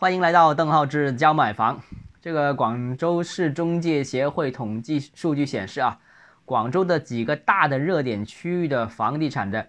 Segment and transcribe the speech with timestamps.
[0.00, 1.78] 欢迎来到邓浩志教买房。
[2.22, 6.00] 这个广州市中介协会统计数据显示啊，
[6.46, 9.68] 广州的几个大的热点区域的房地产的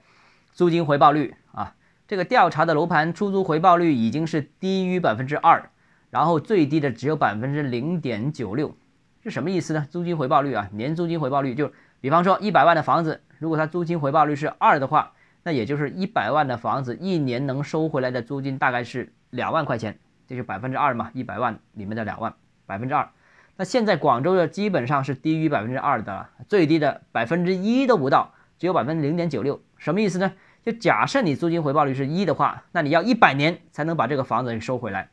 [0.53, 1.75] 租金回报率啊，
[2.07, 5.69] 这个调查的楼盘出租回报率已经是低于百分之二，
[6.09, 8.73] 然后最低的只有百分之零点九六，
[9.21, 9.85] 是什么意思呢？
[9.91, 15.11] 租金回报率啊，年租金回报率就比方说一百万的房子，如果它租金回报率是二的话，
[15.43, 19.99] 那也就是一百万的房子一年能收回来的租金大概是两万块钱。
[20.31, 22.33] 这就百分之二嘛，一百万里面的两万，
[22.65, 23.09] 百分之二。
[23.57, 29.61] 那现在广州的基本上是低于百分之二的，最低的百分之一都不到，只有百分之零点九六。
[29.77, 30.31] 什么意思呢？
[30.63, 35.09] 就假设你租金回报率是一的话，那你要一百年才能把这个房子给收回来，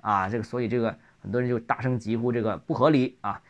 [0.00, 3.40] 啊，这个所以这个很多人就大声疾呼这个不合理啊，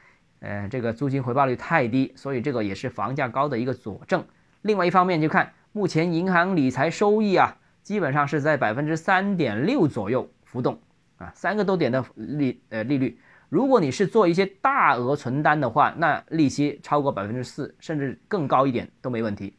[0.40, 4.24] 呃，这个租金回报率太低，所以这个也是房价高的一个佐证。
[4.62, 10.80] 另外一方面就看目前银行理财收益啊，基本上是在百分之三点六左右浮动。
[11.22, 13.18] 啊，三个多点的利呃利率，
[13.48, 19.56] 如果你是做一些大额存单的话，那利息超过百分之四，甚至更高一点都没问题。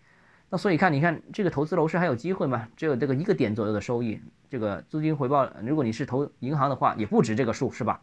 [0.50, 2.68] 那所以看，你看这个投资楼市还有机会吗？
[2.76, 8.02] 只有这个一个点左右的收益，这个租金回报，如果你是投银行的话，也不止这个数，是吧？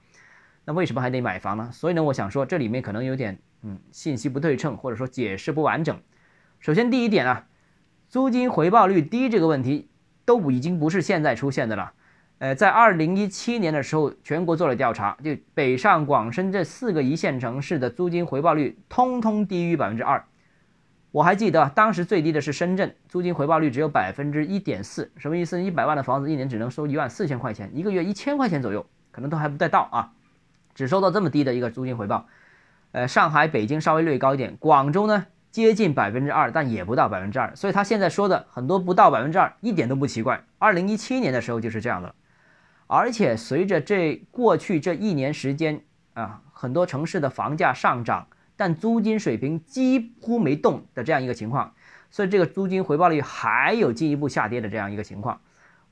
[0.64, 1.70] 那为什么还得买房呢？
[1.72, 6.00] 所以呢，我想说这里面可能有点嗯信息不对称，或者说解释不完整。
[6.58, 7.46] 首先第一点啊，
[8.08, 9.88] 租金回报率低这个问题
[10.24, 11.92] 都已经不是现在出现的了。
[12.40, 20.24] 呃，在二零一七年的时候，全国做了调查，就北上广深这四个一线城市的租金回报率通通低于百分之二。
[21.10, 25.12] 我还记得当时最低的是深圳，租金回报率只有百分之一点四。
[25.18, 25.62] 什么意思？
[25.62, 30.12] 一百万的房子一年只能收一万四千块钱，一个月一千块钱左右，可能都还不带到啊，
[30.74, 32.26] 只收到这么低的一个租金回报。
[32.92, 37.54] 呃，上海、北京稍微略高一点，广州呢接近百分之二，但也不到百分之二。
[37.54, 40.42] 所以他现在说的很多不到百分之二，一点都不奇怪。
[40.58, 42.14] 二零一七年的时候就是这样的。
[42.92, 45.80] 而且随着这过去这一年时间
[46.14, 51.72] 啊，很多城市的房价上涨，但租金水平几乎没动的这样一个情况，
[52.10, 55.40] 所以这个租金回报率还有进一步下跌的这样一个情况。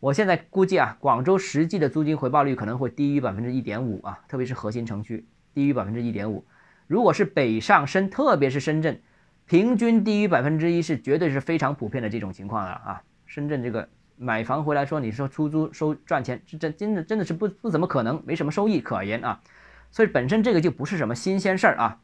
[0.00, 6.44] 我现在估计啊，广州实际的租金回报率可能会低于百分之一点五啊，特别是核心城区低于百分之一点五。
[6.88, 9.00] 如果是北上深，特别是深圳，
[9.46, 13.02] 平均低于百分之一是绝对是非常普遍的这种情况了啊。
[13.24, 13.88] 深圳这个。
[14.18, 19.40] 买房回来说，你说出租收赚钱，这真真的真的是不不怎么可能，没什么收益可言啊。
[19.90, 22.00] 所以本身这个就不是什么新鲜事儿啊。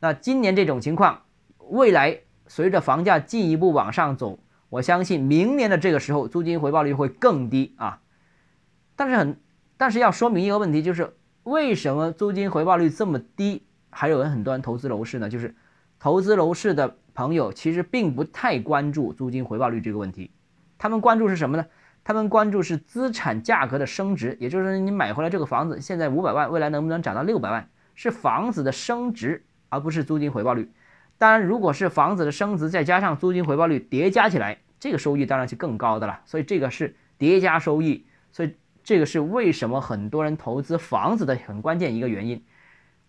[0.00, 1.22] 那今年这种情况，
[1.68, 4.38] 未来随着房价进一步往上走，
[4.70, 8.00] 我相信明年的这个时候租金回报率会更低啊。
[8.96, 9.38] 但是很，
[9.76, 11.14] 但是要说明一个问题，就是
[11.44, 15.28] 为什么租金回报率这么低，还有人很多人投资楼市呢？
[15.28, 15.54] 就是
[15.98, 20.30] 投资楼市的朋友其实并不太关注租金回报率这个问题。
[20.82, 21.64] 他们关注是什么呢？
[22.02, 27.68] 他们关注是资产价格的升值，也就是说，你买回来这个房子现在五百万，未来能不能涨到六百万？
[27.94, 30.72] 是房子的升值，而不是租金回报率。
[31.18, 36.18] 当然，如果是房子的升值再加上租金回报率叠加起来，这个收益当然是更高的了。
[36.24, 42.42] 所以这个是叠加收益，所以这个是为什么很多人投资房子的很关键一个原因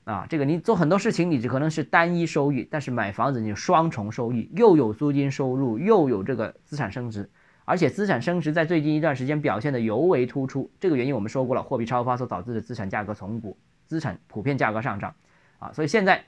[0.03, 0.27] 啊。
[0.29, 7.27] 这个你做很多事情，你只可能是单一收益，但是买房子你双重收益，又有租金收入，又有这个资产升值。
[7.65, 15.15] 而且资产升值在最近一段时间表现的尤为突出，这个原因我们说过了，货币超发所导致的资产价格重估，资产普遍价格上涨，
[15.59, 16.25] 啊，所以现在，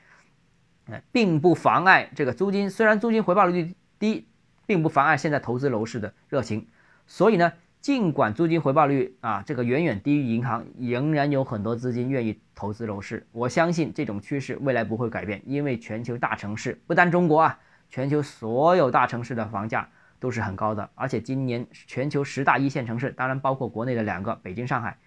[0.88, 4.28] 呃，并不妨碍这个租金，虽然租金回报率低，
[4.66, 6.68] 并不妨碍现在投资楼市的热情。
[7.06, 13.28] 所以呢，尽管租金回报率啊这个远远低于银行，仍然有很多资金愿意投资楼市。
[13.34, 17.60] 我相信这种趋势未来不会改变，因为全球大城市不单中国啊，
[17.90, 19.90] 全球所有大城市的房价。
[20.26, 24.98] 都是很高的，而且今年全球十大一线城市，当然包括国内的两个北京、上海，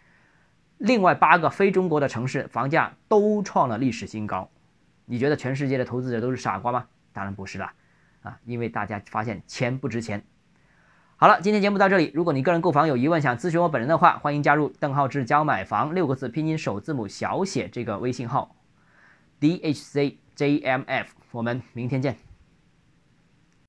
[0.76, 4.48] 另外八个非中国的城市房价都创了历史新高。
[5.06, 6.86] 你觉得全世界的投资者都是傻瓜吗？
[7.12, 7.72] 当然不是了，
[8.22, 10.22] 啊，因为大家发现钱不值钱。
[11.16, 12.12] 好了，今天节目到这里。
[12.14, 18.54] 如果你个人购房有疑问，想咨询我本人的话，欢迎加入邓浩志教买房六个字拼音首字母小写这个微信号
[19.40, 21.12] ，D H C J M F。
[21.32, 22.27] 我们明天见。